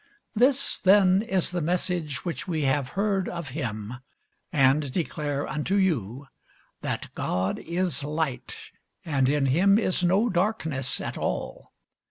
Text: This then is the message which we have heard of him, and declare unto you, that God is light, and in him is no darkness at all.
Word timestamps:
This 0.35 0.79
then 0.79 1.21
is 1.21 1.51
the 1.51 1.61
message 1.61 2.25
which 2.25 2.47
we 2.47 2.63
have 2.63 2.89
heard 2.97 3.29
of 3.29 3.49
him, 3.49 3.97
and 4.51 4.91
declare 4.91 5.47
unto 5.47 5.75
you, 5.75 6.25
that 6.81 7.13
God 7.13 7.59
is 7.59 8.03
light, 8.03 8.55
and 9.05 9.29
in 9.29 9.45
him 9.45 9.77
is 9.77 10.03
no 10.03 10.27
darkness 10.27 10.99
at 10.99 11.19
all. 11.19 11.71